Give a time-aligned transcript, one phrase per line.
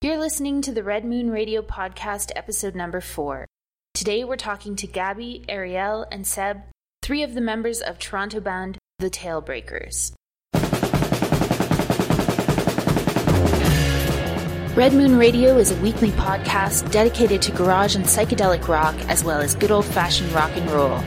[0.00, 3.46] You're listening to the Red Moon Radio Podcast, episode number four.
[3.94, 6.62] Today we're talking to Gabby, Ariel, and Seb,
[7.02, 10.12] three of the members of Toronto band The Tailbreakers.
[14.76, 19.40] Red Moon Radio is a weekly podcast dedicated to garage and psychedelic rock, as well
[19.40, 21.02] as good old fashioned rock and roll.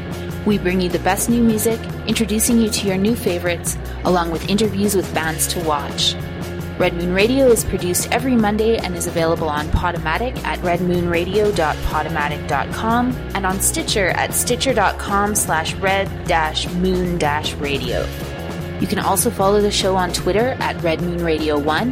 [0.46, 4.50] We bring you the best new music, introducing you to your new favorites, along with
[4.50, 6.14] interviews with bands to watch.
[6.82, 13.46] Red Moon Radio is produced every Monday and is available on Podomatic at redmoonradio.podomatic.com and
[13.46, 18.08] on Stitcher at stitcher.com slash red-moon-radio.
[18.80, 21.92] You can also follow the show on Twitter at Red Moon Radio 1,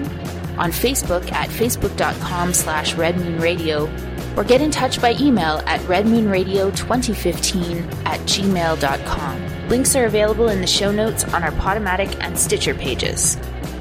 [0.58, 8.20] on Facebook at facebook.com slash redmoonradio, or get in touch by email at redmoonradio2015 at
[8.22, 9.70] gmail.com.
[9.70, 13.38] Links are available in the show notes on our Podomatic and Stitcher pages.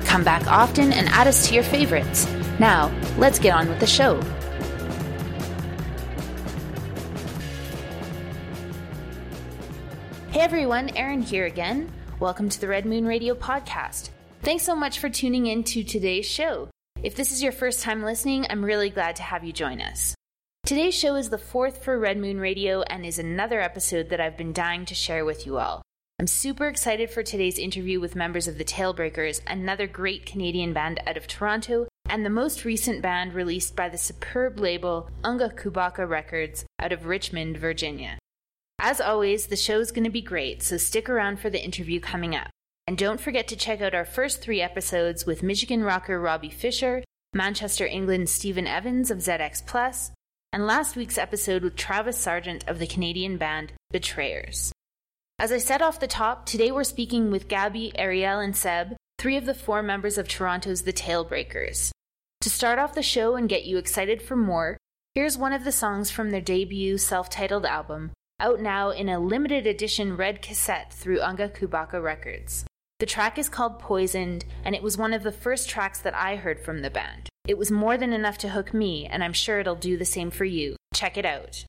[0.08, 2.26] Come back often and add us to your favorites.
[2.58, 4.18] Now, let's get on with the show.
[10.30, 11.92] Hey everyone, Erin here again.
[12.20, 14.08] Welcome to the Red Moon Radio podcast.
[14.42, 16.70] Thanks so much for tuning in to today's show.
[17.02, 20.14] If this is your first time listening, I'm really glad to have you join us.
[20.64, 24.38] Today's show is the fourth for Red Moon Radio and is another episode that I've
[24.38, 25.82] been dying to share with you all.
[26.20, 31.00] I'm super excited for today's interview with members of the Tailbreakers, another great Canadian band
[31.06, 36.08] out of Toronto, and the most recent band released by the superb label Unga Kubaka
[36.08, 38.18] Records out of Richmond, Virginia.
[38.80, 42.34] As always, the show's going to be great, so stick around for the interview coming
[42.34, 42.50] up.
[42.88, 47.04] And don't forget to check out our first three episodes with Michigan rocker Robbie Fisher,
[47.32, 50.10] Manchester, England Stephen Evans of ZX Plus,
[50.52, 54.72] and last week's episode with Travis Sargent of the Canadian band Betrayers.
[55.40, 59.36] As I said off the top, today we're speaking with Gabby, Ariel, and Seb, three
[59.36, 61.92] of the four members of Toronto's The Tailbreakers.
[62.40, 64.76] To start off the show and get you excited for more,
[65.14, 69.20] here's one of the songs from their debut self titled album, out now in a
[69.20, 72.64] limited edition red cassette through Unga Kubaka Records.
[72.98, 76.34] The track is called Poisoned, and it was one of the first tracks that I
[76.34, 77.28] heard from the band.
[77.46, 80.32] It was more than enough to hook me, and I'm sure it'll do the same
[80.32, 80.74] for you.
[80.94, 81.64] Check it out.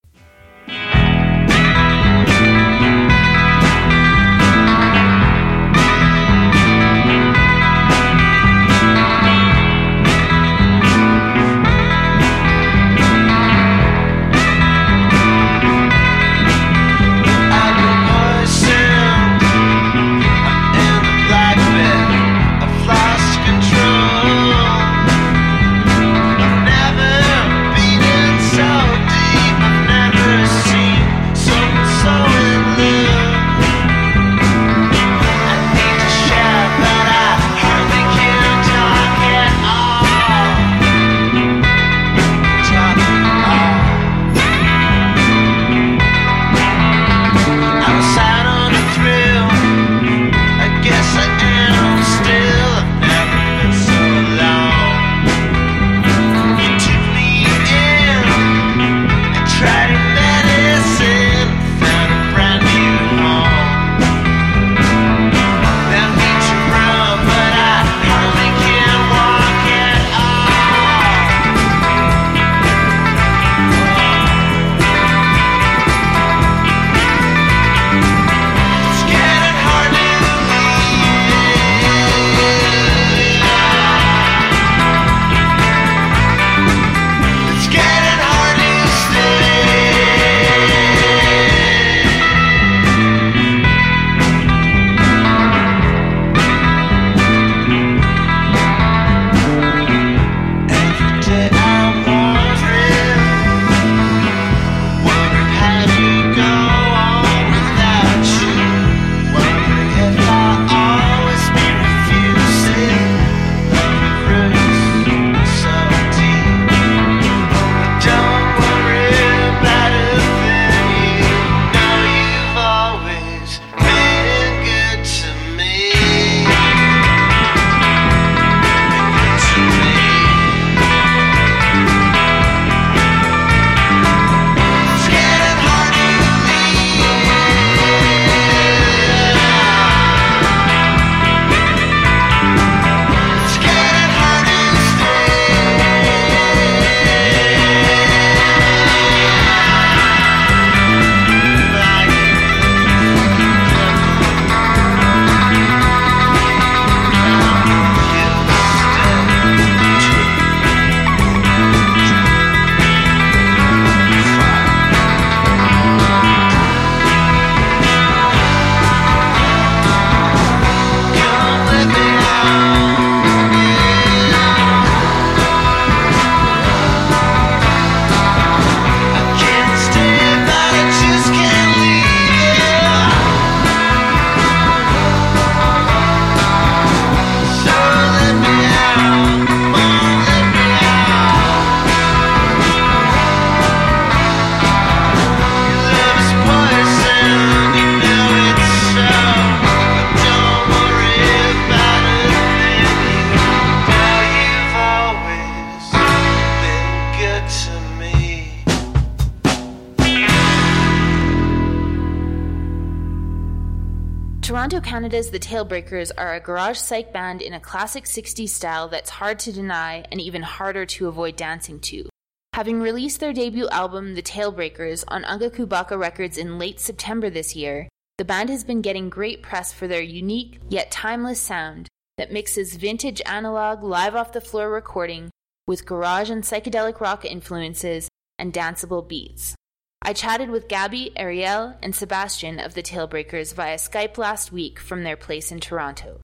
[215.10, 219.40] Canada's The Tailbreakers are a garage psych band in a classic 60s style that's hard
[219.40, 222.08] to deny and even harder to avoid dancing to.
[222.54, 227.56] Having released their debut album, The Tailbreakers, on Unga Kubaka Records in late September this
[227.56, 227.90] year,
[228.20, 231.88] the band has been getting great press for their unique yet timeless sound
[232.20, 235.32] that mixes vintage analog live off the floor recording
[235.66, 239.56] with garage and psychedelic rock influences and danceable beats.
[240.02, 245.04] I chatted with Gabby, Ariel, and Sebastian of the Tailbreakers via Skype last week from
[245.04, 246.22] their place in Toronto.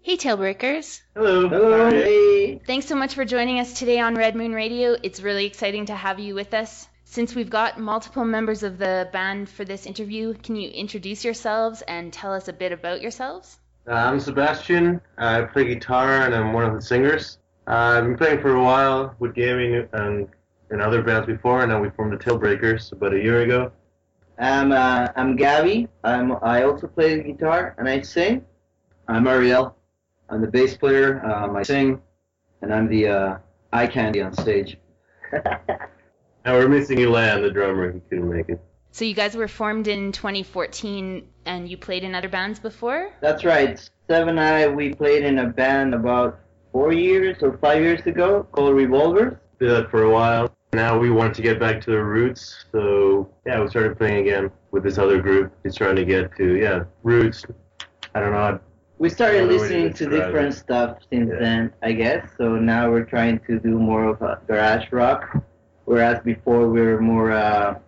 [0.00, 1.00] Hey, Tailbreakers.
[1.14, 1.48] Hello.
[1.48, 1.90] Hello.
[1.90, 2.60] Hey.
[2.64, 4.96] Thanks so much for joining us today on Red Moon Radio.
[5.02, 6.86] It's really exciting to have you with us.
[7.04, 11.82] Since we've got multiple members of the band for this interview, can you introduce yourselves
[11.82, 13.58] and tell us a bit about yourselves?
[13.88, 15.00] Uh, I'm Sebastian.
[15.18, 17.38] I play guitar and I'm one of the singers.
[17.66, 20.28] Uh, I've been playing for a while with gaming and
[20.70, 23.72] in other bands before, and then we formed the Tailbreakers about a year ago.
[24.38, 25.88] I'm uh, I'm Gabby.
[26.04, 28.44] I'm I also play the guitar and I sing.
[29.08, 29.76] I'm Ariel.
[30.28, 31.24] I'm the bass player.
[31.24, 32.02] Um, I sing,
[32.60, 33.38] and I'm the uh,
[33.72, 34.76] eye candy on stage.
[35.32, 35.48] now
[36.46, 37.92] we're missing Elan, the drummer.
[37.92, 38.60] He couldn't make it.
[38.90, 43.12] So you guys were formed in 2014 and you played in other bands before?
[43.20, 43.78] That's right.
[44.08, 46.40] Seven and I we played in a band about
[46.72, 49.36] four years or five years ago called Revolvers.
[49.58, 50.52] Did that for a while.
[50.72, 54.50] Now we wanted to get back to the roots, so yeah, we started playing again
[54.72, 55.52] with this other group.
[55.62, 57.44] He's trying to get to yeah roots.
[58.14, 58.60] I don't know.
[58.98, 60.58] We started don't know what listening to different it.
[60.58, 61.38] stuff since Yeah.
[61.38, 62.28] then, I guess.
[62.36, 65.36] So now we're trying to do more of a garage rock,
[65.84, 67.78] whereas before we were more uh,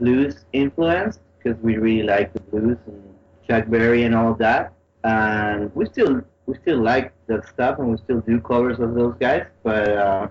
[0.00, 3.02] blues influenced because we really like the blues and
[3.48, 4.72] Chuck Berry and all that.
[5.04, 9.14] And we still we still like that stuff and we still do covers of those
[9.20, 9.46] guys.
[9.62, 10.28] But uh,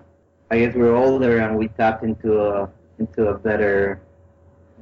[0.52, 2.70] I guess we're older and we tapped into a
[3.00, 4.02] into a better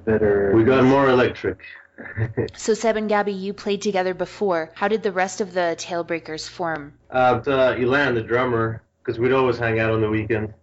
[0.04, 0.52] better.
[0.56, 1.60] We got more electric.
[2.56, 4.72] So Seb and Gabby, you played together before.
[4.74, 6.94] How did the rest of the Tailbreakers form?
[7.12, 10.54] Uh, but, uh, Elan, the drummer, because we'd always hang out on the weekend.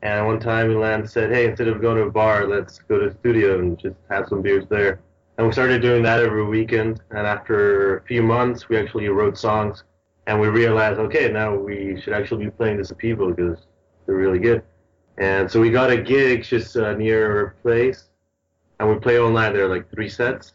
[0.00, 3.10] And one time Elan said, hey, instead of going to a bar, let's go to
[3.10, 5.00] the studio and just have some beers there.
[5.36, 7.02] And we started doing that every weekend.
[7.10, 9.84] And after a few months, we actually wrote songs.
[10.26, 13.58] And we realized, okay, now we should actually be playing this to people because
[14.06, 14.62] they're really good.
[15.18, 18.08] And so we got a gig just uh, near our place.
[18.78, 20.54] And we play all night there, like three sets.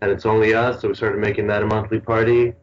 [0.00, 2.54] And it's only us, so we started making that a monthly party.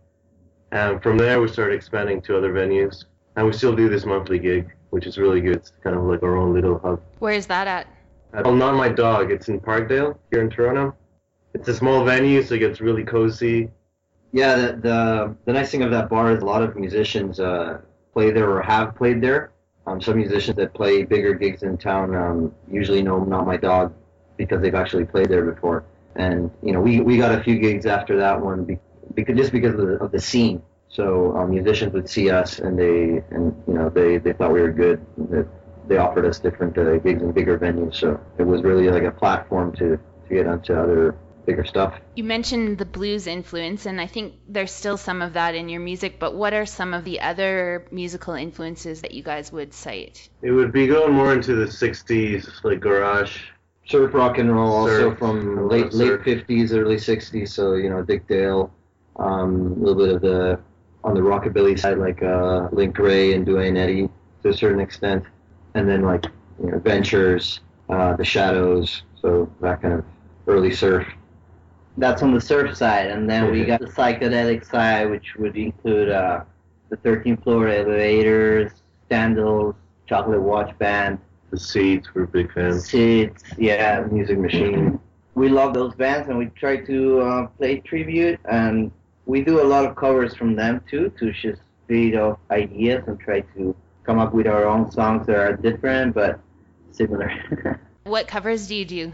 [0.71, 3.05] And from there, we started expanding to other venues.
[3.35, 5.57] And we still do this monthly gig, which is really good.
[5.57, 7.01] It's kind of like our own little hub.
[7.19, 7.87] Where is that at?
[8.33, 9.31] Well, not my dog.
[9.31, 10.95] It's in Parkdale here in Toronto.
[11.53, 13.69] It's a small venue, so it gets really cozy.
[14.33, 17.79] Yeah, the, the the nice thing of that bar is a lot of musicians uh,
[18.13, 19.51] play there or have played there.
[19.87, 23.93] Um, some musicians that play bigger gigs in town um, usually know Not My Dog
[24.35, 25.85] because they've actually played there before.
[26.17, 28.79] And you know, we, we got a few gigs after that one be,
[29.13, 30.61] because just because of the, of the scene.
[30.89, 34.61] So um, musicians would see us and they and you know they, they thought we
[34.61, 35.05] were good.
[35.29, 35.47] That
[35.87, 37.95] they offered us different uh, gigs in bigger venues.
[37.95, 41.15] So it was really like a platform to to get onto other
[41.47, 41.95] bigger stuff.
[42.15, 45.79] You mentioned the blues influence, and I think there's still some of that in your
[45.79, 50.29] music, but what are some of the other musical influences that you guys would cite?
[50.43, 53.37] It would be going more into the 60s, like garage.
[53.87, 57.53] surf rock and roll also Surf, a from late late fifties, early sixties.
[57.53, 58.69] So you know Dick Dale,
[59.15, 60.59] um, a little bit of the
[61.05, 64.09] on the rockabilly side like uh, Link Wray and Duane Eddy
[64.43, 65.23] to a certain extent,
[65.75, 66.25] and then like
[66.61, 70.05] you know Ventures, uh, the Shadows, so that kind of
[70.47, 71.07] early surf.
[71.97, 76.09] That's on the surf side, and then we got the psychedelic side, which would include
[76.09, 76.43] uh,
[76.89, 78.71] the 13th floor elevators,
[79.09, 79.75] Standells,
[80.05, 81.17] Chocolate Watch Band,
[81.49, 82.87] The Seeds, we're big fans.
[82.87, 84.99] Seeds, yeah, Music Machine.
[85.33, 88.91] We love those bands, and we try to uh, play tribute, and
[89.25, 93.19] we do a lot of covers from them too, to just feed off ideas and
[93.19, 96.39] try to come up with our own songs that are different but
[96.91, 97.79] similar.
[98.03, 99.13] What covers do you do?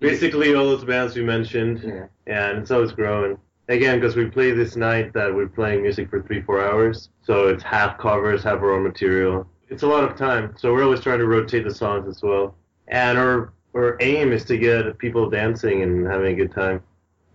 [0.00, 2.06] Basically, all those bands we mentioned, yeah.
[2.26, 3.38] and it's always growing.
[3.68, 7.48] Again, because we play this night that we're playing music for three, four hours, so
[7.48, 9.46] it's half covers, half our own material.
[9.68, 12.54] It's a lot of time, so we're always trying to rotate the songs as well.
[12.88, 16.82] And our our aim is to get people dancing and having a good time.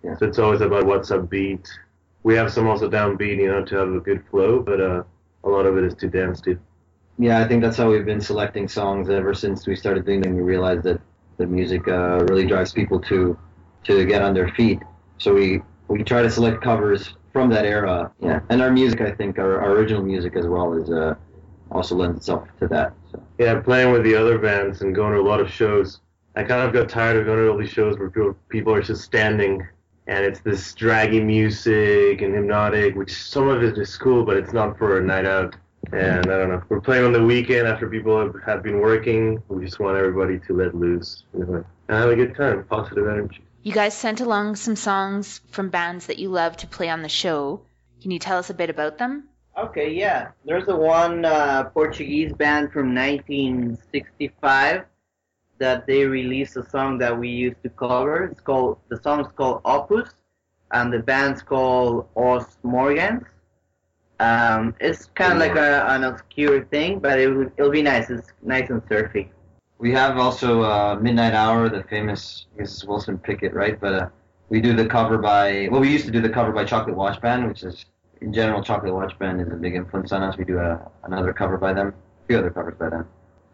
[0.04, 0.16] Yeah.
[0.18, 1.68] So it's always about what's upbeat.
[2.24, 5.04] We have some also downbeat, you know, to have a good flow, but uh,
[5.44, 6.58] a lot of it is to dance to.
[7.18, 10.36] yeah, I think that's how we've been selecting songs ever since we started doing them.
[10.36, 11.02] We realized that
[11.42, 13.38] the music uh, really drives people to
[13.84, 14.80] to get on their feet.
[15.18, 18.12] So we we try to select covers from that era.
[18.20, 21.16] Yeah, and our music, I think, our, our original music as well, is uh,
[21.72, 22.94] also lends itself to that.
[23.12, 23.22] So.
[23.40, 26.02] Yeah, playing with the other bands and going to a lot of shows.
[26.36, 28.82] I kind of got tired of going to all these shows where people, people are
[28.82, 29.68] just standing
[30.08, 34.54] and it's this draggy music and hypnotic, which some of it is cool, but it's
[34.54, 35.56] not for a night out.
[35.94, 39.42] And I don't know, we're playing on the weekend after people have, have been working.
[39.50, 43.08] We just want everybody to let loose you know, and have a good time, positive
[43.08, 43.44] energy.
[43.64, 47.10] You guys sent along some songs from bands that you love to play on the
[47.10, 47.62] show.
[48.02, 49.28] Can you tell us a bit about them?
[49.58, 50.30] Okay, yeah.
[50.46, 54.86] There's a one uh, Portuguese band from 1965
[55.60, 58.26] that they released a song that we used to cover.
[58.26, 60.10] It's called the song's called Opus,
[60.72, 63.26] and the band's called Os Morgans.
[64.22, 68.12] Um, it's kind of like a, an obscure thing, but it will, it'll be nice.
[68.12, 69.32] It's nice and surfy.
[69.80, 72.86] We have also uh, Midnight Hour, the famous Mrs.
[72.88, 73.80] Wilson Pickett, right?
[73.82, 74.10] But uh,
[74.50, 77.20] we do the cover by well, we used to do the cover by Chocolate Watch
[77.20, 77.86] Band, which is
[78.22, 80.38] in general Chocolate Watch Band is a big influence on us.
[80.38, 83.08] We do a, another cover by them, a few other covers by them.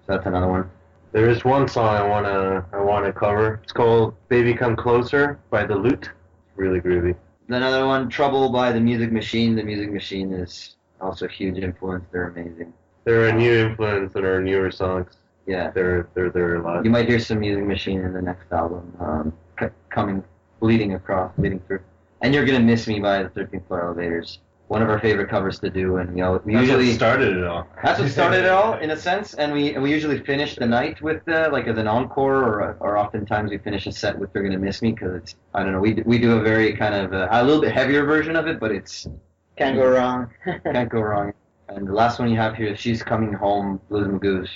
[0.05, 0.69] So that's another one.
[1.13, 3.61] There is one song I wanna I wanna cover.
[3.63, 6.11] It's called "Baby Come Closer" by The Lute.
[6.57, 7.15] Really groovy.
[7.49, 9.55] Another one, Trouble by the Music Machine.
[9.55, 12.05] The Music Machine is also a huge influence.
[12.11, 12.73] They're amazing.
[13.05, 15.17] They're a new influence in our newer songs.
[15.45, 15.71] Yeah.
[15.71, 16.83] They're they're they're a lot.
[16.83, 20.23] You might hear some Music Machine in the next album, um, c- coming,
[20.59, 21.79] bleeding across, bleeding through.
[22.21, 24.39] And You're Gonna Miss Me by the 13th Floor Elevators.
[24.67, 27.37] One of our favorite covers to do, and you know, we That's usually what started
[27.37, 27.67] it all.
[27.81, 30.65] That's what started it all, in a sense, and we and we usually finish the
[30.65, 34.33] night with the like as an encore, or or oftentimes we finish a set with
[34.33, 36.95] "They're Gonna Miss Me" because it's I don't know we we do a very kind
[36.95, 39.07] of uh, a little bit heavier version of it, but it's
[39.55, 40.31] Can't go wrong.
[40.63, 41.33] can't go wrong.
[41.69, 44.49] And the last one you have here, "She's Coming Home," Blues Magoos.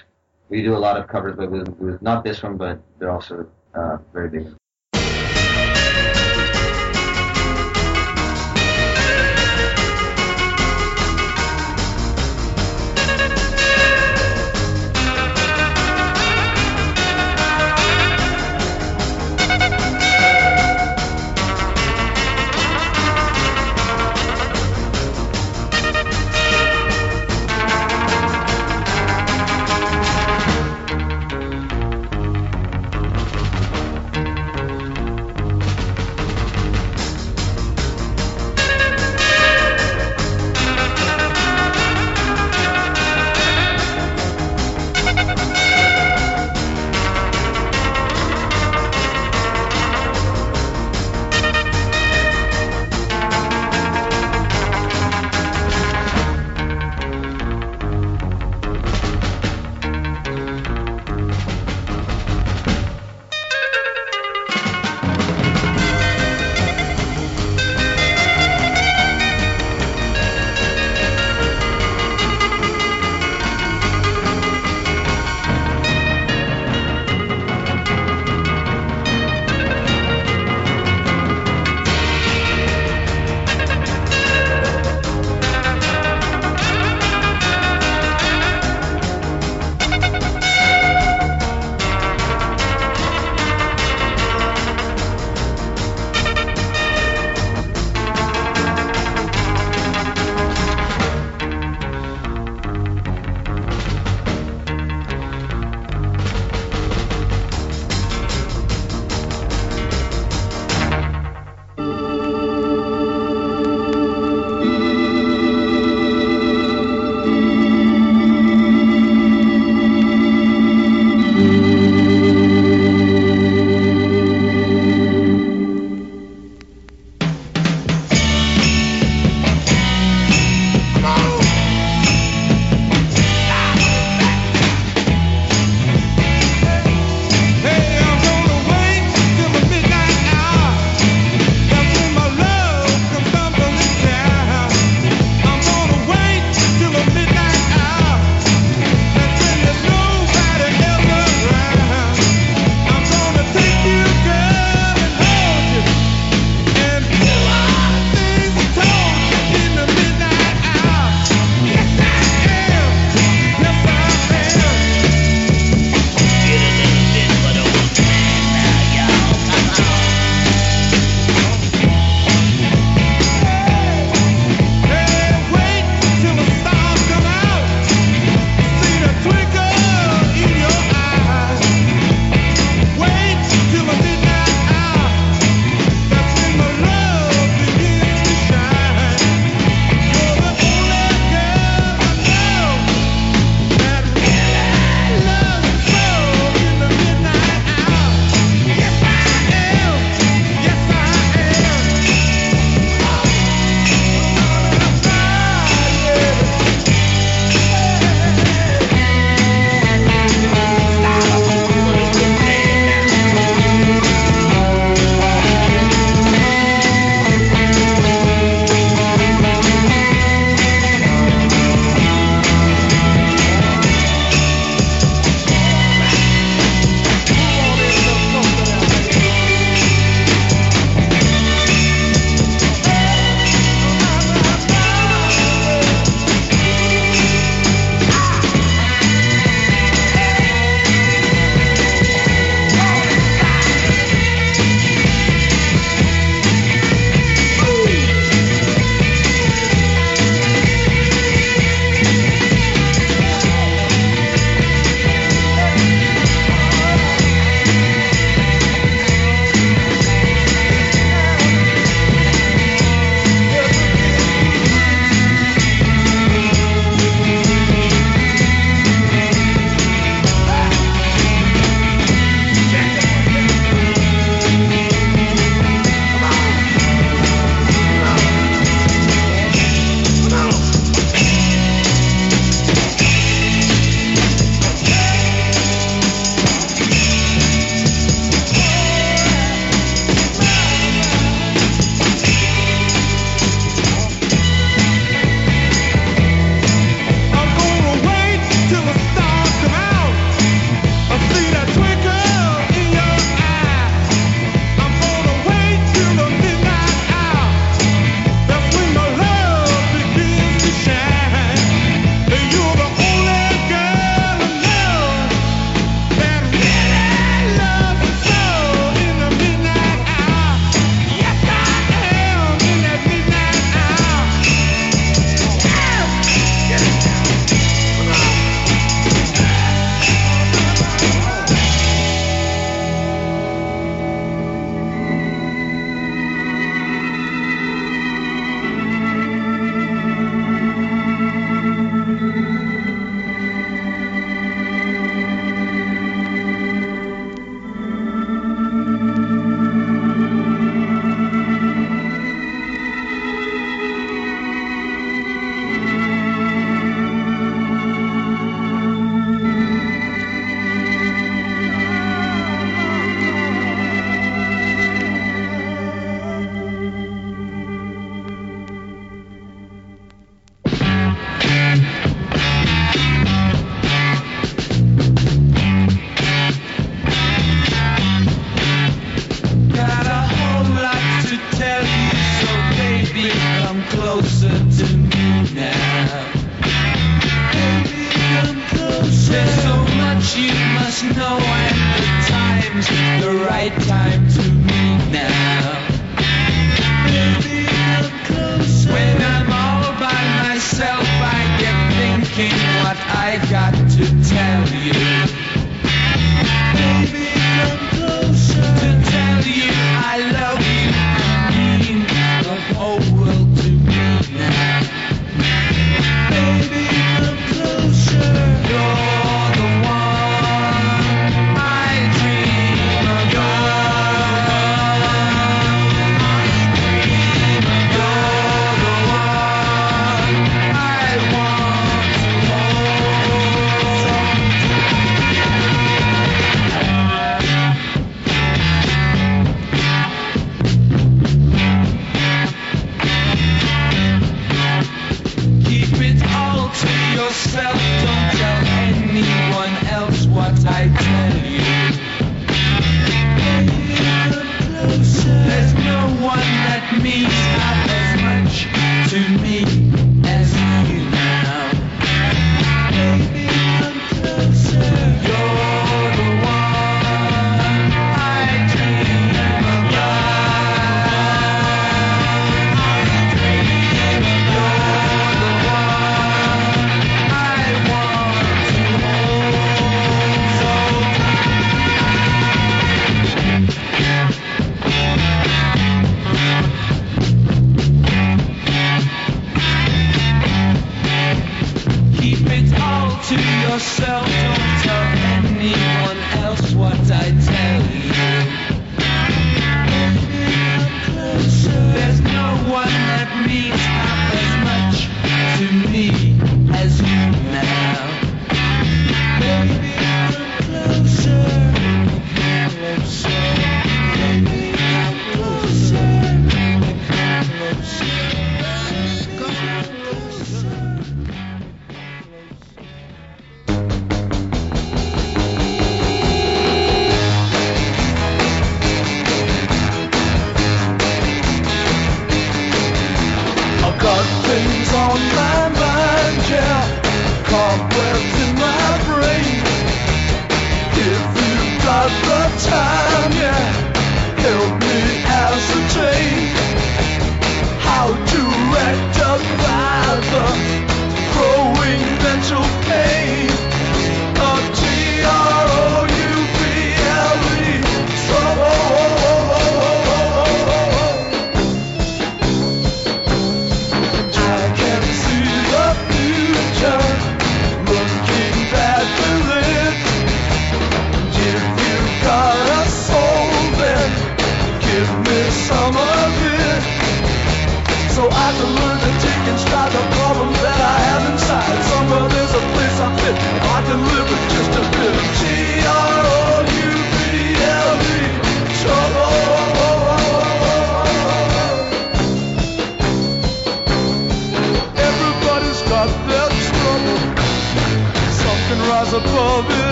[0.49, 3.47] We do a lot of covers by Blues Magoos, not this one, but they're also
[3.73, 4.47] uh, very big.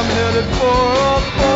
[0.00, 1.49] I'm headed for a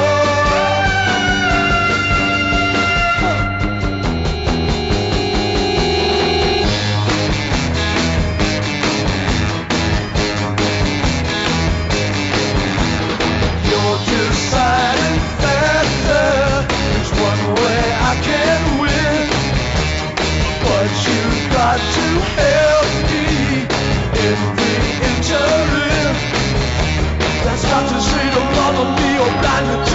[29.44, 29.93] interim.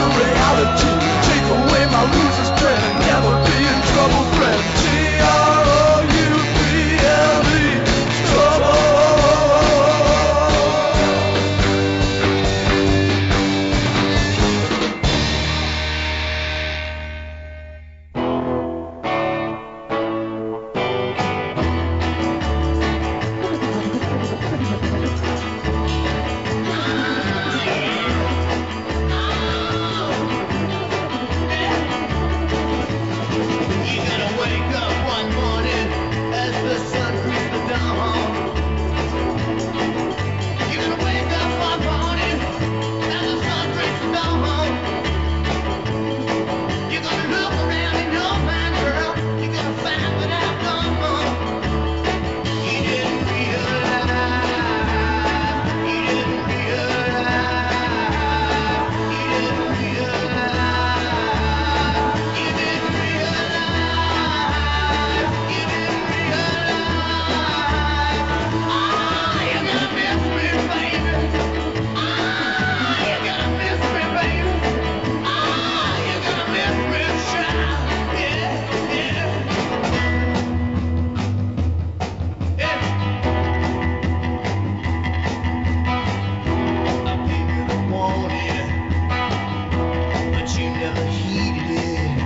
[90.80, 92.20] never heeded it.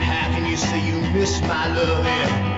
[0.00, 2.49] How can you say you miss my love?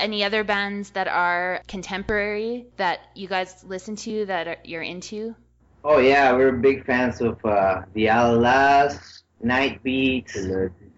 [0.00, 5.34] Any other bands that are contemporary that you guys listen to that are, you're into?
[5.84, 10.38] Oh yeah, we're big fans of uh, the Allah-Las, Night Beats,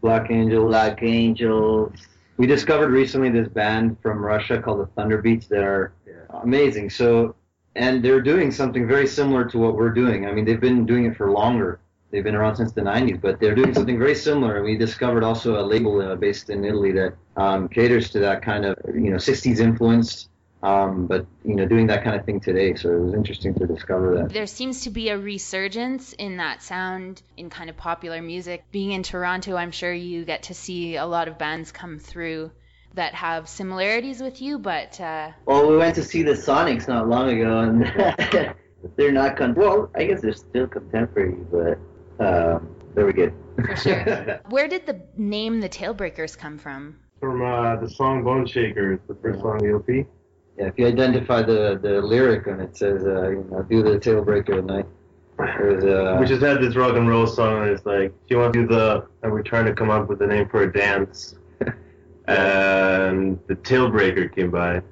[0.00, 0.70] Black Angels.
[0.70, 1.92] Black Angels.
[2.36, 5.94] We discovered recently this band from Russia called the Thunderbeats that are
[6.42, 6.90] amazing.
[6.90, 7.34] So,
[7.74, 10.26] and they're doing something very similar to what we're doing.
[10.26, 11.80] I mean, they've been doing it for longer.
[12.12, 14.56] They've been around since the 90s, but they're doing something very similar.
[14.56, 18.42] And we discovered also a label uh, based in Italy that um, caters to that
[18.42, 20.28] kind of, you know, 60s influenced,
[20.62, 22.74] um, but, you know, doing that kind of thing today.
[22.74, 24.32] So it was interesting to discover that.
[24.32, 28.64] There seems to be a resurgence in that sound in kind of popular music.
[28.70, 32.50] Being in Toronto, I'm sure you get to see a lot of bands come through
[32.94, 37.08] that have similarities with you, but uh, Well, we went to see the Sonics not
[37.08, 38.54] long ago, and
[38.96, 39.54] they're not con.
[39.54, 41.78] Well, I guess they're still contemporary, but
[42.24, 43.32] um, they were good.
[43.64, 44.40] for sure.
[44.50, 46.98] Where did the name The Tailbreakers come from?
[47.22, 50.06] From uh, the song Bone Shakers, the first song on the LP.
[50.58, 53.90] Yeah, if you identify the, the lyric and it says, uh, you know, do the
[53.90, 54.86] tailbreaker at night.
[55.38, 58.62] Uh, We just had this rock and roll song, and it's like, she wants to
[58.62, 61.36] do the, and we're trying to come up with a name for a dance.
[62.26, 64.82] and the Tailbreaker came by.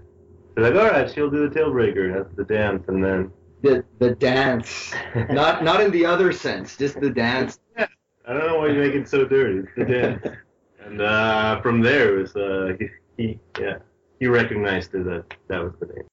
[0.54, 2.14] They're like, all right, she'll do the Tailbreaker.
[2.14, 4.94] That's the dance, and then the the dance,
[5.30, 7.58] not not in the other sense, just the dance.
[7.76, 7.88] I
[8.28, 9.66] don't know why you make it so dirty.
[9.66, 10.26] It's the dance.
[10.84, 13.78] and uh, from there, it was uh, he, he yeah
[14.18, 16.04] he recognized that that was the name.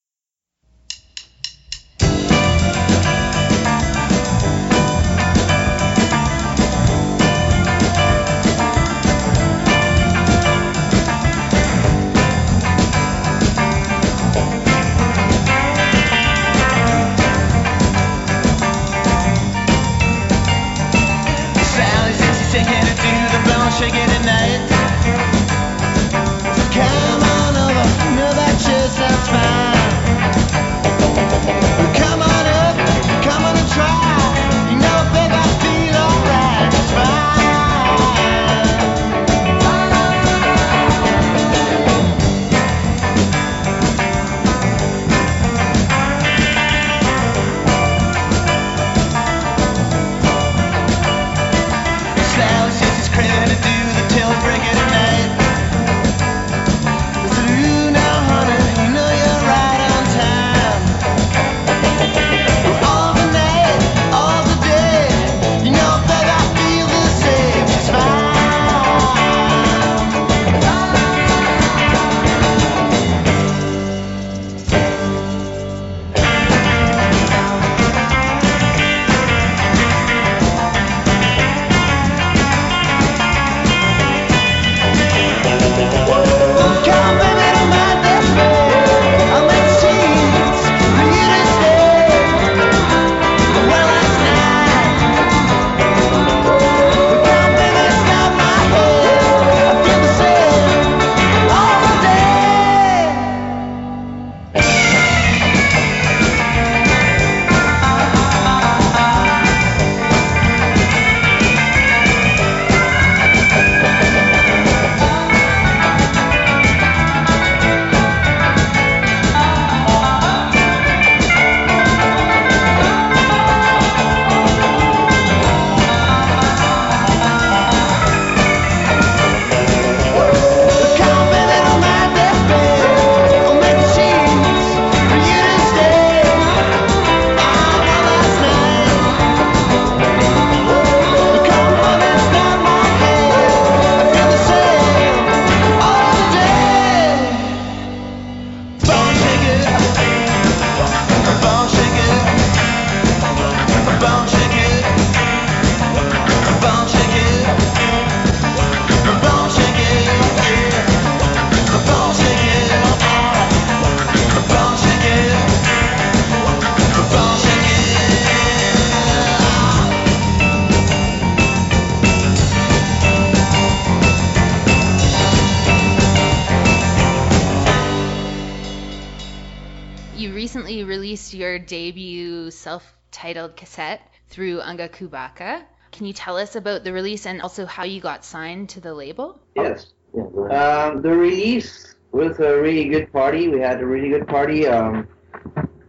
[181.60, 185.64] Debut self-titled cassette through Unga Kubaka.
[185.92, 188.94] Can you tell us about the release and also how you got signed to the
[188.94, 189.40] label?
[189.56, 189.94] Yes.
[190.16, 193.48] Um, the release was a really good party.
[193.48, 194.68] We had a really good party.
[194.68, 195.08] Um,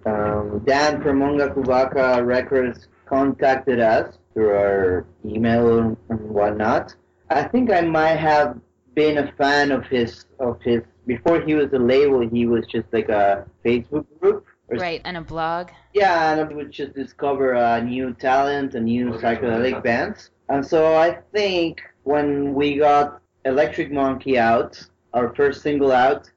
[0.07, 5.96] um, Dan from Monga Kubaka Records contacted us through our email and
[6.31, 6.94] whatnot.
[7.31, 8.59] I think I might have
[8.94, 12.26] been a fan of his of his before he was a label.
[12.28, 14.46] He was just like a Facebook group.
[14.68, 15.70] Or Right, and a blog.
[15.94, 20.31] yeah, and we would just discover a new talent a new psychedelic bands.
[20.48, 24.81] And so I think when we got Electric Monkey out,
[25.14, 26.31] our first single out,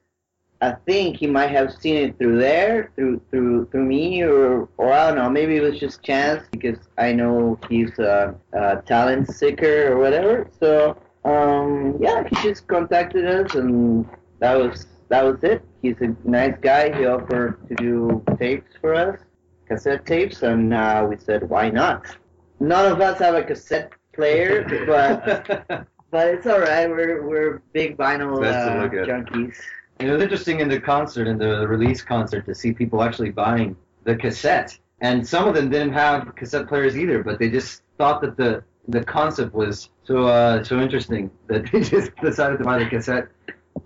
[0.62, 4.92] I think he might have seen it through there, through through through me, or or
[4.94, 5.30] I don't know.
[5.30, 10.48] Maybe it was just chance because I know he's a, a talent seeker or whatever.
[10.60, 14.06] So um, yeah, he just contacted us, and
[14.40, 15.64] that was that was it.
[15.82, 16.96] He's a nice guy.
[16.96, 19.20] He offered to do tapes for us,
[19.68, 22.06] cassette tapes, and uh, we said, why not?
[22.60, 26.88] None of us have a cassette player, but but it's all right.
[26.88, 29.56] We're we're big vinyl uh, junkies.
[30.00, 33.76] It was interesting in the concert, in the release concert, to see people actually buying
[34.04, 34.78] the cassette.
[35.00, 38.64] And some of them didn't have cassette players either, but they just thought that the
[38.88, 43.30] the concept was so uh, so interesting that they just decided to buy the cassette.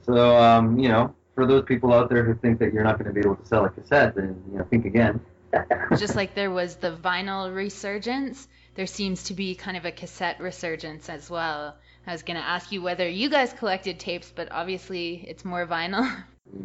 [0.01, 3.07] So um, you know, for those people out there who think that you're not going
[3.07, 5.19] to be able to sell a cassette, then you know, think again.
[5.97, 10.39] Just like there was the vinyl resurgence, there seems to be kind of a cassette
[10.39, 11.75] resurgence as well.
[12.07, 15.65] I was going to ask you whether you guys collected tapes, but obviously it's more
[15.67, 16.05] vinyl.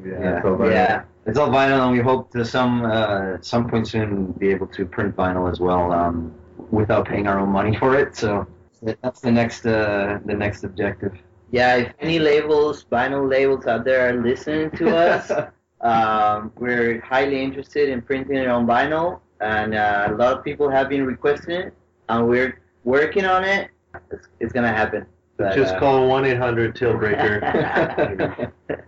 [0.05, 1.03] Yeah, it's all about Yeah.
[1.27, 4.85] It's all vinyl, and we hope to some uh, some point soon be able to
[4.85, 6.35] print vinyl as well, um,
[6.71, 8.17] without paying our own money for it.
[8.17, 8.47] So
[9.03, 11.15] that's the next uh, the next objective.
[11.53, 15.31] Yeah, if any labels, vinyl labels out there are listening to us,
[15.81, 20.71] um, we're highly interested in printing it on vinyl, and uh, a lot of people
[20.71, 21.75] have been requesting it,
[22.09, 23.71] and we're working on it.
[24.11, 25.07] It's, it's gonna happen.
[25.37, 28.51] But, Just uh, call 1 800 Tailbreaker.
[28.69, 28.77] Uh,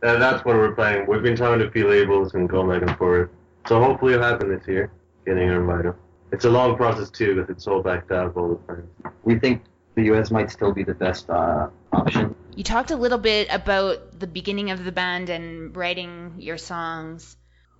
[0.02, 1.06] that's what we're playing.
[1.06, 3.30] We've been talking to a few labels and going back and forth.
[3.66, 4.90] So hopefully it'll happen this year,
[5.24, 5.94] getting our vinyl.
[6.32, 8.88] It's a long process too because it's all backed up all the time.
[9.22, 9.62] we think
[9.94, 10.30] the U.S.
[10.30, 12.34] might still be the best uh, option.
[12.54, 17.36] You talked a little bit about the beginning of the band and writing your songs.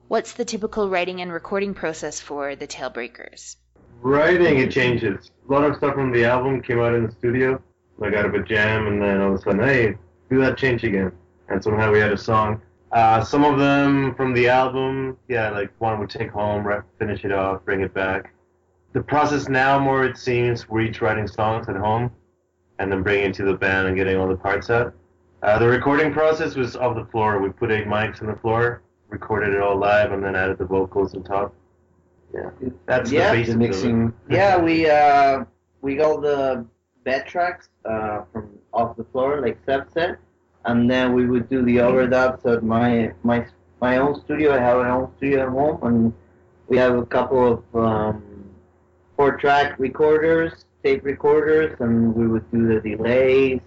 [0.09, 3.57] What's the typical writing and recording process for the Tailbreakers?
[4.03, 5.31] Writing, it changes.
[5.49, 7.63] A lot of stuff from the album came out in the studio,
[7.99, 9.95] like out of a jam, and then all of a sudden, hey,
[10.29, 11.13] do that change again.
[11.49, 12.61] And somehow we had a song.
[12.93, 17.25] Uh, some of them from the album, yeah, like one would take home, re- finish
[17.25, 18.35] it off, bring it back.
[18.93, 22.11] The process now, more it seems, we're each writing songs at home,
[22.79, 24.95] and then bringing it to the band and getting all the parts out.
[25.43, 27.41] Uh, the recording process was off the floor.
[27.41, 30.67] We put eight mics on the floor, recorded it all live, and then added the
[30.67, 31.55] vocals on top.
[32.35, 32.51] Yeah,
[32.87, 33.35] that's Yeah.
[33.35, 34.05] the The mixing.
[34.07, 35.45] Of yeah, we uh,
[35.81, 36.65] we got the
[37.05, 40.19] bed tracks uh, from off the floor, like Seb said,
[40.65, 43.47] and then we would do the overdubs at my my
[43.81, 44.55] my own studio.
[44.55, 46.13] I have my own studio at home, and
[46.69, 48.23] we have a couple of um,
[49.23, 53.61] four track recorders, tape recorders, and we would do the delays,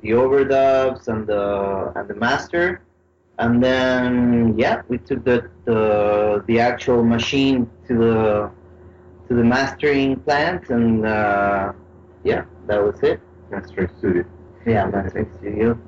[0.00, 2.82] the overdubs, and the and the master.
[3.38, 8.50] And then yeah, we took the the the actual machine to the
[9.28, 11.72] to the mastering plant, and uh,
[12.24, 13.20] yeah, that was it.
[13.52, 14.24] Mastering studio.
[14.66, 15.78] Yeah, mastering studio.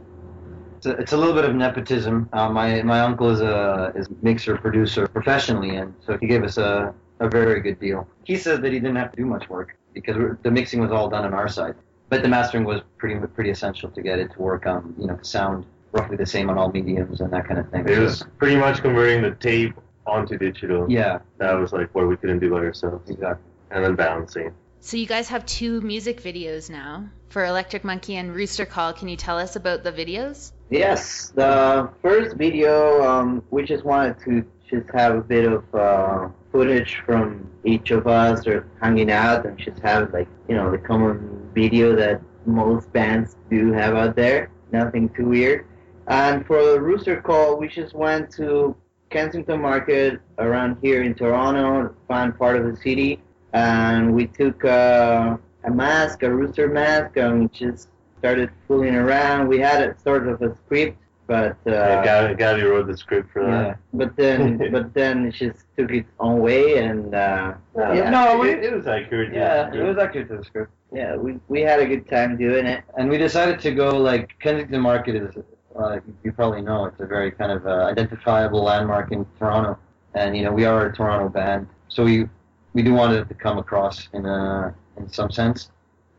[0.77, 2.29] It's a, it's a little bit of nepotism.
[2.33, 6.45] Uh, my my uncle is a is a mixer producer professionally, and so he gave
[6.45, 8.09] us a, a very good deal.
[8.25, 11.09] He says that he didn't have to do much work because the mixing was all
[11.09, 11.75] done on our side,
[12.09, 15.17] but the mastering was pretty pretty essential to get it to work on you know
[15.17, 17.87] the sound roughly the same on all mediums and that kind of thing.
[17.89, 19.75] It So, was pretty much converting the tape
[20.07, 20.91] onto digital.
[20.91, 23.09] yeah, That was like what we couldn't do by ourselves.
[23.09, 23.45] exactly.
[23.71, 24.53] And then balancing.
[24.81, 28.93] So you guys have two music videos now for Electric Monkey and Rooster Call.
[28.93, 30.53] Can you tell us about the videos?
[30.69, 36.29] Yes, the first video, um, we just wanted to just have a bit of uh,
[36.51, 40.79] footage from each of us or hanging out and just have like, you know, the
[40.79, 44.51] common video that most bands do have out there.
[44.73, 45.67] Nothing too weird.
[46.07, 48.77] And for the Rooster Call, we just went to
[49.11, 55.37] Kensington Market around here in Toronto, found part of the city, and we took uh,
[55.65, 57.89] a mask, a rooster mask, and we just
[58.19, 59.49] started fooling around.
[59.49, 63.33] We had a sort of a script, but uh, yeah, Gabby, Gabby wrote the script
[63.33, 63.63] for Yeah.
[63.63, 63.79] that.
[63.93, 64.41] but then
[64.73, 68.73] but then it just took its own way, and uh, yeah, No, we- it, it
[68.75, 69.33] was accurate.
[69.35, 70.73] Yeah, it was accurate to the script.
[70.93, 72.85] yeah, we we had a good time doing it.
[72.99, 75.35] and we decided to go like Kensington Market is
[75.79, 79.79] uh, you probably know it's a very kind of uh, identifiable landmark in Toronto.
[80.15, 82.29] and you know we are a Toronto band, so we
[82.75, 85.71] we do want it to come across in a in some sense.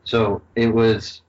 [0.04, 1.22] So it was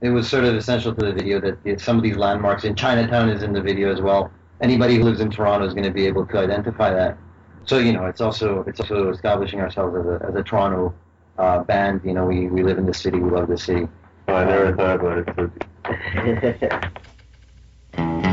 [0.00, 3.28] it was sort of essential to the video that some of these landmarks in Chinatown
[3.28, 4.30] is in the video as well.
[4.60, 7.18] Anybody who lives in Toronto is going to be able to identify that.
[7.64, 10.94] So you know, it's also it's also establishing ourselves as a as a Toronto
[11.38, 12.00] uh, band.
[12.04, 13.88] You know, we, we live in the city, we love the city.
[14.28, 15.50] Oh, I never thought about
[15.84, 16.90] it.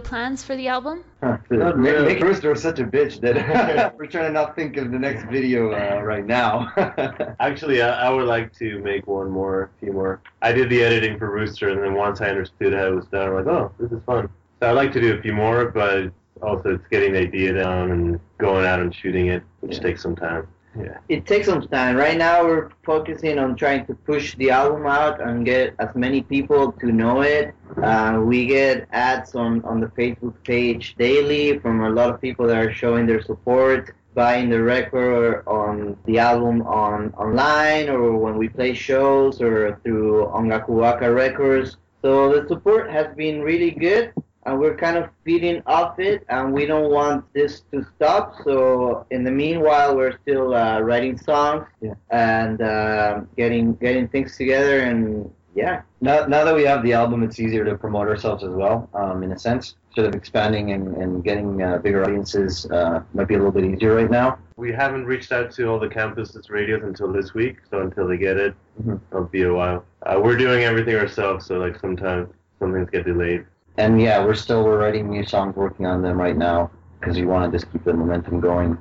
[0.00, 1.04] other plans for the album?
[1.22, 1.36] Huh.
[1.50, 2.14] Not Nick, really.
[2.14, 5.24] Nick Rooster was such a bitch that we're trying to not think of the next
[5.30, 6.72] video uh, right now.
[7.40, 10.20] Actually, I, I would like to make one more, a few more.
[10.42, 13.28] I did the editing for Rooster, and then once I understood how it was done,
[13.28, 14.28] I'm like, oh, this is fun.
[14.60, 16.10] So I'd like to do a few more, but
[16.42, 19.82] also it's getting the idea down and going out and shooting it, which Yeah.
[19.82, 20.46] takes some time.
[20.78, 20.98] Yeah.
[21.08, 21.96] it takes some time.
[21.96, 26.22] Right now, we're focusing on trying to push the album out and get as many
[26.22, 27.54] people to know it.
[27.82, 32.46] Uh, we get ads on, on the Facebook page daily from a lot of people
[32.46, 38.36] that are showing their support, buying the record on the album on online or when
[38.38, 41.78] we play shows or through Ongakuwaka Records.
[42.02, 44.12] So the support has been really good
[44.46, 49.06] and we're kind of feeding off it and we don't want this to stop so
[49.10, 51.94] in the meanwhile we're still uh, writing songs Yeah.
[52.10, 57.22] and uh, getting getting things together and yeah now, now that we have the album,
[57.22, 59.74] it's easier to promote ourselves as well, um, in a sense.
[59.94, 63.64] Sort of expanding and, and getting uh, bigger audiences uh, might be a little bit
[63.66, 64.38] easier right now.
[64.56, 68.16] We haven't reached out to all the campuses radios until this week, so until they
[68.16, 68.98] get it, Mhm.
[69.10, 69.84] it'll be a while.
[70.06, 73.44] Uh, we're doing everything ourselves, so like sometimes some things get delayed.
[73.80, 76.70] And yeah, we're still we're writing new songs, working on them right now
[77.00, 78.76] because we want to just keep the momentum going.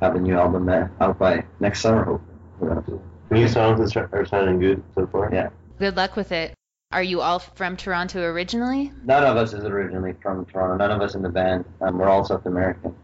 [0.00, 2.04] Have a new album out by next summer.
[2.60, 2.98] Hopefully.
[3.30, 5.30] New songs are, are sounding good so far.
[5.32, 5.50] Yeah.
[5.78, 6.54] Good luck with it.
[6.90, 8.92] Are you all from Toronto originally?
[9.04, 10.76] None of us is originally from Toronto.
[10.76, 11.64] None of us in the band.
[11.80, 12.94] Um, we're all South American.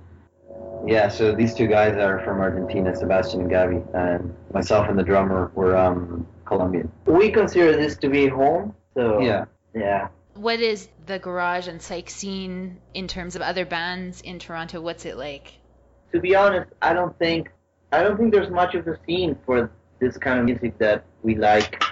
[0.86, 5.02] Yeah, so these two guys are from Argentina, Sebastian and Gabi, and myself and the
[5.04, 6.90] drummer were um, Colombian.
[7.06, 9.44] we consider this to be home so Yeah.
[9.74, 10.08] yeah
[10.38, 14.80] What is the garage and psych scene in terms of other bands in Toronto?
[14.80, 15.54] What's it like?
[16.10, 17.50] to be honest i don't think
[17.92, 21.34] i don't think there's much of a scene for this kind of music that we
[21.34, 21.82] like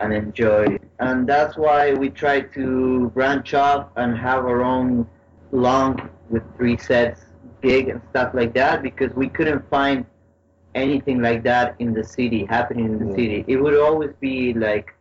[0.00, 5.06] and enjoy and that's why we try to branch off and have our own
[5.52, 7.20] long with three sets
[7.62, 10.06] gig and stuff like that because we couldn't find
[10.74, 13.16] anything like that in the city happening in the Yeah.
[13.16, 14.93] city it would always be like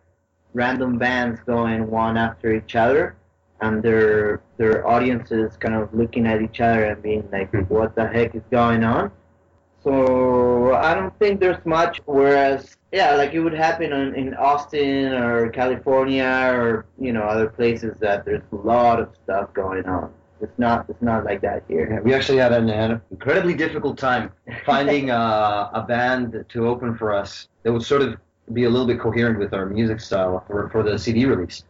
[0.54, 3.16] random bands going one after each other
[3.62, 7.70] and their their audiences kind of looking at each other and being like Mhm.
[7.70, 9.12] what the heck is going on?
[9.84, 15.14] So i don't think there's much whereas yeah like it would happen in, in austin
[15.14, 20.10] or california or you know other places that there's a lot of stuff going on.
[20.42, 22.02] It's not it's not like that here.
[22.04, 24.32] We actually had an, an incredibly difficult time
[24.66, 28.10] finding uh, a band to open for us that would sort of
[28.52, 31.64] be a little bit coherent with our music style for, for the CD release.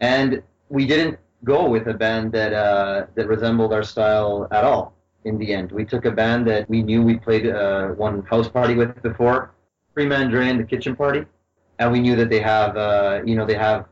[0.00, 4.94] And we didn't go with a band that uh, that resembled our style at all.
[5.24, 8.48] In the end, we took a band that we knew we played uh, one house
[8.48, 9.54] party with before,
[9.94, 11.24] Freeman Drain, the Kitchen Party,
[11.78, 13.86] and we knew that they have uh, you know they have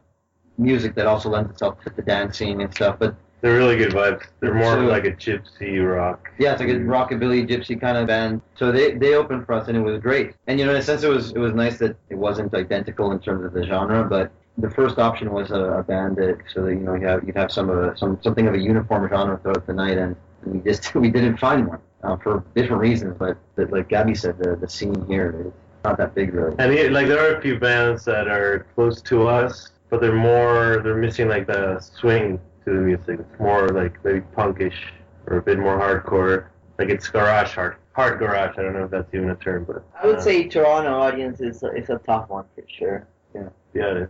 [0.58, 4.22] music that also lends itself to the dancing and stuff, but They're really good vibes.
[4.40, 6.30] They're more So- like a gypsy rock.
[6.38, 8.42] Yeah, it's like a rockabilly gypsy kind of band.
[8.56, 10.34] So they they opened for us and it was great.
[10.46, 13.12] And you know, in a sense, it was it was nice that it wasn't identical
[13.12, 16.62] in terms of the genre, but the first option was a, a band that so
[16.64, 19.08] that you know you have you'd have some of a, some something of a uniform
[19.08, 22.82] genre throughout the night, and, and we just we didn't find one uh, for different
[22.82, 23.16] reasons.
[23.18, 25.52] But, but like Gabby said, the the scene here is
[25.84, 26.54] not that big really.
[26.58, 30.12] And yeah, like there are a few bands that are close to us, but they're
[30.14, 32.38] more they're missing like the swing
[32.70, 33.20] to the music.
[33.20, 34.78] It's more like maybe punkish
[35.26, 36.46] or a bit more hardcore.
[36.78, 38.56] Like it's garage hard hard garage.
[38.58, 41.40] I don't know if that's even a term, but i would uh, say toronto audience
[41.40, 43.48] is a, is a tough one for sure yeah.
[43.74, 44.06] Yeah,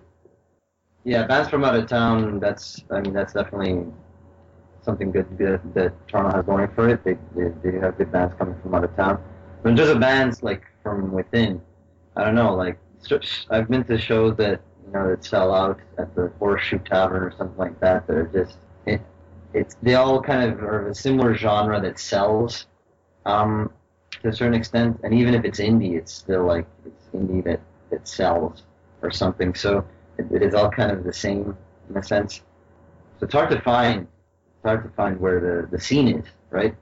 [1.04, 2.40] Yeah, bands from out of town.
[2.40, 3.86] That's I mean that's definitely
[4.82, 7.04] something good, good that Toronto has going for it.
[7.04, 9.22] They, they they have good bands coming from out of town.
[9.62, 11.60] But in terms of bands like from within,
[12.16, 12.54] I don't know.
[12.54, 12.78] Like
[13.50, 17.32] I've been to shows that you know that sell out at the Horseshoe Tavern or
[17.36, 18.06] something like that.
[18.06, 19.00] That are just it.
[19.54, 22.66] It's they all kind of are of a similar genre that sells,
[23.24, 23.72] um,
[24.22, 25.00] to a certain extent.
[25.04, 27.60] And even if it's indie, it's still like it's indie that
[27.90, 28.62] that sells
[29.02, 29.54] or something.
[29.54, 29.84] So
[30.18, 31.56] it, it is all kind of the same
[31.88, 32.42] in a sense.
[33.18, 34.02] So it's hard to find.
[34.02, 36.74] It's hard to find where the, the scene is, right?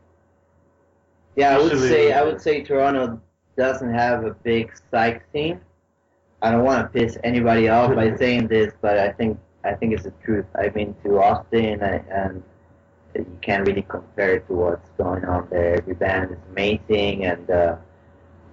[1.36, 3.20] Yeah, I would say I would say Toronto
[3.56, 5.60] doesn't have a big psych scene.
[6.40, 9.92] I don't want to piss anybody off by saying this, but I think I think
[9.92, 10.46] it's the truth.
[10.54, 12.42] I've been to Austin and, and
[13.14, 15.76] you can't really compare it to what's going on there.
[15.76, 17.76] Every band is amazing and uh,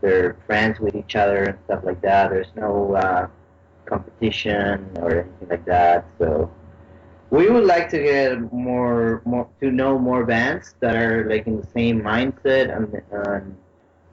[0.01, 2.31] they're friends with each other and stuff like that.
[2.31, 3.27] There's no uh,
[3.85, 6.05] competition or anything like that.
[6.17, 6.51] So
[7.29, 11.61] we would like to get more, more to know more bands that are like in
[11.61, 13.57] the same mindset and, and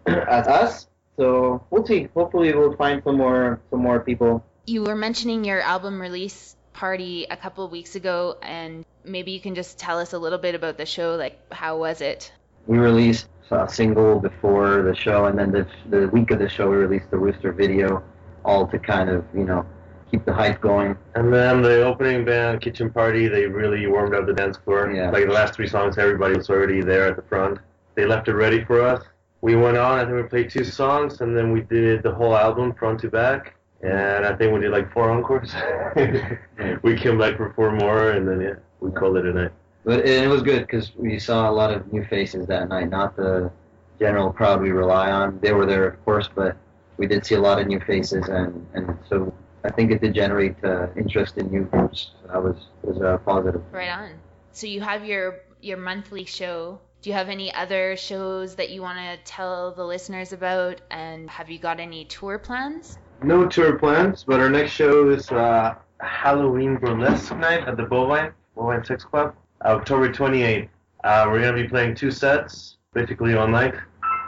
[0.29, 0.89] as us.
[1.17, 2.09] So we'll see.
[2.15, 4.45] Hopefully, we'll find some more some more people.
[4.67, 9.41] You were mentioning your album release party a couple of weeks ago, and maybe you
[9.41, 11.17] can just tell us a little bit about the show.
[11.17, 12.33] Like, how was it?
[12.67, 16.71] We released a single before the show, and then the, the week of the show,
[16.71, 18.03] we released the Rooster video,
[18.45, 19.67] all to kind of, you know,
[20.11, 20.97] keep the hype going.
[21.15, 24.91] And then the opening band, Kitchen Party, they really warmed up the dance floor.
[24.91, 25.11] Yeah.
[25.11, 27.59] Like the last three songs, everybody was already there at the front.
[27.95, 29.05] They left it ready for us.
[29.43, 32.37] We went on, I think we played two songs, and then we did the whole
[32.37, 33.55] album front to back.
[33.83, 35.53] And I think we did like four encores.
[36.83, 39.53] we came back for four more, and then yeah, we called it a night.
[39.85, 42.89] But and it was good because we saw a lot of new faces that night,
[42.89, 43.51] not the
[43.99, 45.41] general crowd we rely on.
[45.43, 46.57] They were there, of course, but
[46.97, 49.35] we did see a lot of new faces, and, and so
[49.65, 52.13] I think it did generate uh, interest in new groups.
[52.23, 53.63] So that was was uh, positive.
[53.73, 54.13] Right on.
[54.53, 56.81] So you have your your monthly show.
[57.03, 60.81] Do you have any other shows that you want to tell the listeners about?
[60.93, 62.97] And have you got any tour plans?
[63.25, 68.33] No tour plans, but our next show is uh, Halloween Burlesque Night at the Bovine,
[68.57, 69.35] Bovine Sex Club,
[69.65, 70.69] October 28th.
[71.03, 73.75] Uh, we're going to be playing two sets, basically all night.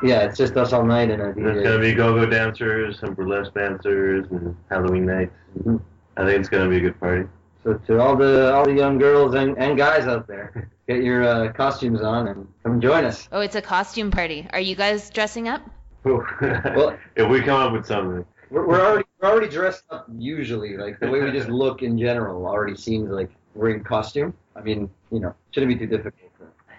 [0.03, 1.63] Yeah, it's just us all night and a There's DJ.
[1.63, 5.31] going to be go-go dancers and burlesque dancers and Halloween night.
[5.63, 5.81] Mhm.
[6.17, 7.29] I think it's going to be a good party.
[7.63, 11.23] So to all the all the young girls and, and guys out there, get your
[11.23, 13.29] uh, costumes on and come join us.
[13.33, 14.47] Oh, it's a costume party.
[14.53, 15.63] Are you guys dressing up?
[16.05, 18.25] Well- if we come up with something.
[18.51, 20.77] We're, we're already we're already dressed up usually.
[20.77, 24.35] Like the way we just look in general already seems like we're in costume.
[24.55, 26.31] I mean, you know, shouldn't be too difficult.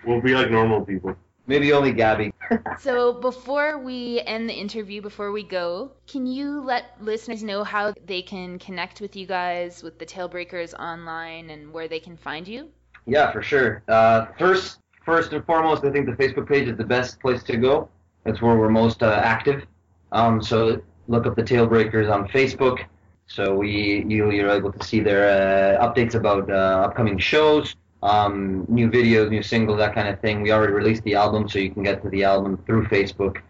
[0.05, 1.15] We'll be like normal people.
[1.47, 2.33] Maybe only Gabby.
[2.79, 7.93] So before we end the interview, before we go, can you let listeners know how
[8.05, 12.47] they can connect with you guys with the Tailbreakers online and where they can find
[12.47, 12.69] you?
[13.05, 13.83] Yeah, for sure.
[13.87, 17.57] Uh, first, first and foremost, I think the Facebook page is the best place to
[17.57, 17.89] go.
[18.23, 19.65] That's where we're most uh, active.
[20.11, 22.85] Um, so look up the Tailbreakers on Facebook.
[23.27, 28.65] So we you you're able to see their uh, updates about uh, upcoming shows, um,
[28.67, 30.41] new videos, new singles, that kind of thing.
[30.41, 33.41] We already released the album, so you can get to the album through Facebook.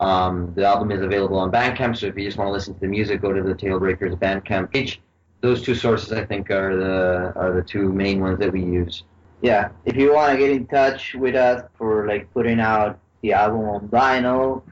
[0.00, 2.80] Um, the album is available on Bandcamp, so if you just want to listen to
[2.80, 5.00] the music, go to the Tailbreakers Bandcamp page.
[5.40, 9.04] Those two sources, I think, are the are the two main ones that we use.
[9.42, 13.32] Yeah, if you want to get in touch with us for like putting out the
[13.32, 14.62] album on vinyl,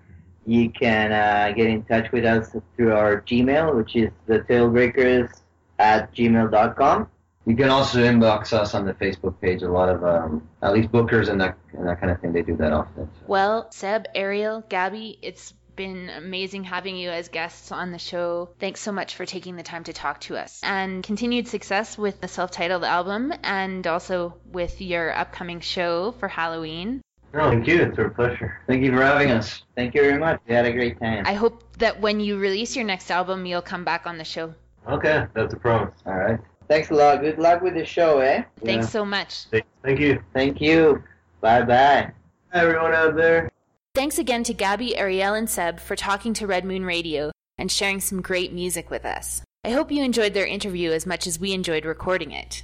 [0.47, 5.31] you can uh, get in touch with us through our Gmail, which is the tailbreakers
[5.79, 7.09] at gmail.com.
[7.47, 9.63] You can also inbox us on the Facebook page.
[9.63, 12.33] A lot of um, at least bookers and that and that kind of thing.
[12.33, 13.09] They do that often.
[13.21, 13.25] So.
[13.27, 18.51] Well, Seb, Ariel, Gabby, it's been amazing having you as guests on the show.
[18.59, 20.61] Thanks so much for taking the time to talk to us.
[20.63, 26.29] And continued success with the self titled album and also with your upcoming show for
[26.29, 27.01] Halloween.
[27.33, 27.83] No, thank you.
[27.83, 28.61] It's a pleasure.
[28.67, 29.63] Thank you for having us.
[29.77, 30.41] Thank you very much.
[30.49, 31.25] We had a great time.
[31.27, 34.55] I hope that when you release your next album, you'll come back on the show.
[34.89, 35.95] Okay, that's a promise.
[36.07, 36.41] All right.
[36.69, 37.21] Thanks a lot.
[37.21, 38.43] Good luck with the show, eh?
[38.65, 38.91] Thanks Yeah.
[38.91, 39.45] so much.
[39.85, 40.23] Thank you.
[40.35, 41.03] Thank you.
[41.41, 42.11] Bye bye.
[42.53, 43.51] Hi, everyone out there.
[43.95, 48.01] Thanks again to Gabby, Ariel, and Seb for talking to Red Moon Radio and sharing
[48.01, 49.43] some great music with us.
[49.65, 52.63] I hope you enjoyed their interview as much as we enjoyed recording it.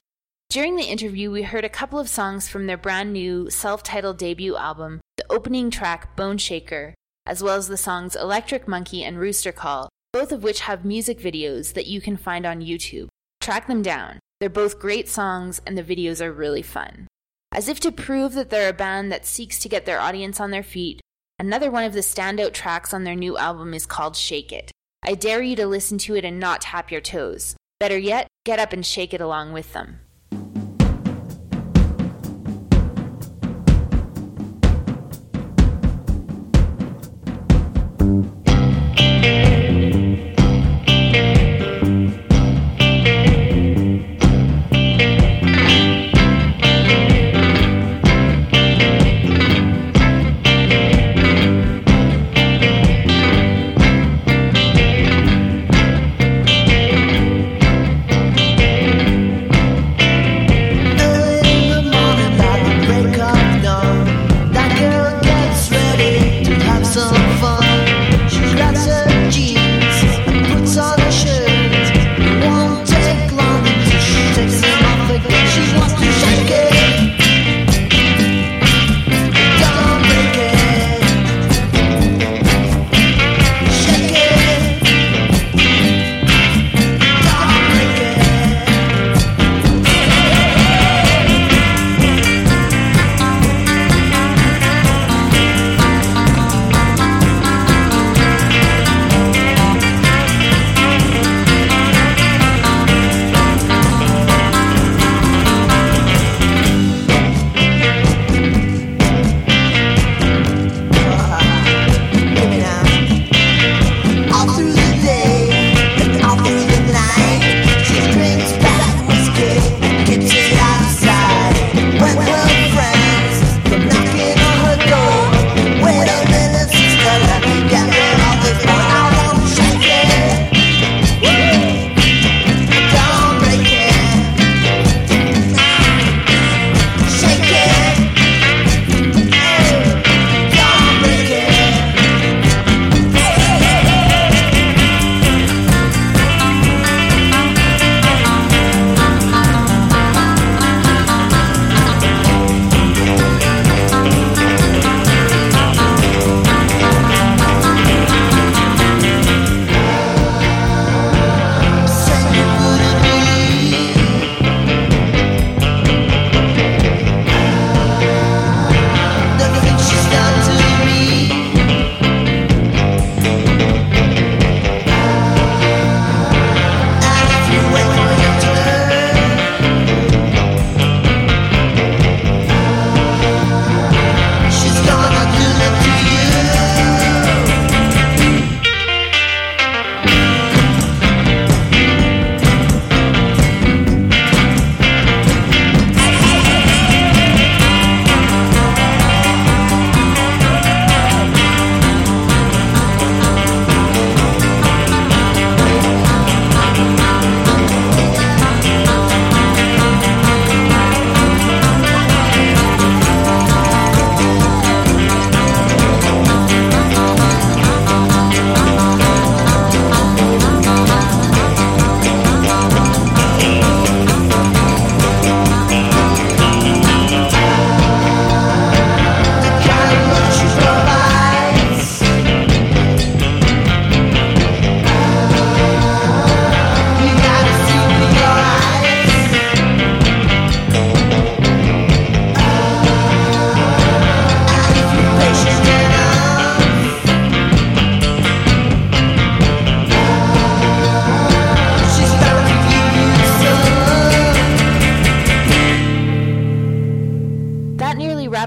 [0.48, 4.18] During the interview, we heard a couple of songs from their brand new self titled
[4.18, 6.94] debut album, the opening track Bone Shaker,
[7.26, 11.18] as well as the songs Electric Monkey and Rooster Call, both of which have music
[11.18, 13.08] videos that you can find on YouTube.
[13.40, 14.20] Track them down.
[14.38, 17.08] They're both great songs, and the videos are really fun.
[17.50, 20.50] As if to prove that they're a band that seeks to get their audience on
[20.50, 21.00] their feet,
[21.38, 24.70] Another one of the standout tracks on their new album is called Shake It.
[25.02, 27.56] I dare you to listen to it and not tap your toes.
[27.80, 30.00] Better yet, get up and shake it along with them.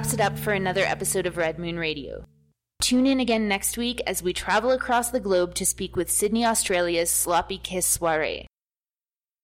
[0.08, 2.24] wraps it up for another episode of Red Moon Radio.
[2.82, 6.45] Tune in again next week as we travel across the globe to speak with Sydney,
[6.45, 8.47] Australia's Sloppy Kiss Soiree.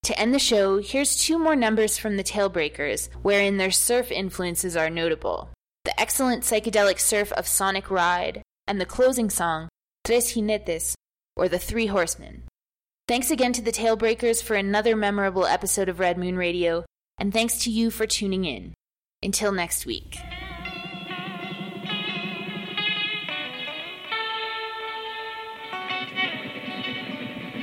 [0.04, 4.74] To end the show, here's two more numbers from the Tailbreakers, wherein their surf influences
[4.74, 5.50] are notable
[5.84, 9.68] the excellent psychedelic surf of Sonic Ride, and the closing song,
[10.02, 10.94] Tres Jinetes,
[11.36, 12.44] or The Three Horsemen.
[13.06, 16.86] Thanks again to the Tailbreakers for another memorable episode of Red Moon Radio,
[17.18, 18.72] and thanks to you for tuning in.
[19.22, 20.16] Until next week.